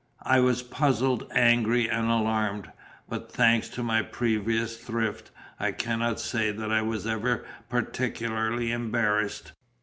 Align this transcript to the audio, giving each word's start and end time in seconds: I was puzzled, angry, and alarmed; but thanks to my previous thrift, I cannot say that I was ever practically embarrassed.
I 0.23 0.39
was 0.39 0.63
puzzled, 0.63 1.29
angry, 1.31 1.87
and 1.87 2.09
alarmed; 2.09 2.71
but 3.07 3.31
thanks 3.31 3.69
to 3.69 3.83
my 3.83 4.01
previous 4.01 4.75
thrift, 4.77 5.29
I 5.59 5.71
cannot 5.73 6.19
say 6.19 6.51
that 6.51 6.71
I 6.71 6.81
was 6.81 7.05
ever 7.05 7.45
practically 7.69 8.71
embarrassed. 8.71 9.51